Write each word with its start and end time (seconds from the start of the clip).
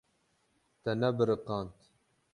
Te 0.83 0.91
nebiriqand. 1.01 1.69